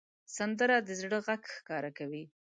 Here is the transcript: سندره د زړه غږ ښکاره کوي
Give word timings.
سندره 0.35 0.77
د 0.87 0.89
زړه 1.01 1.17
غږ 1.27 1.41
ښکاره 1.55 1.91
کوي 1.97 2.23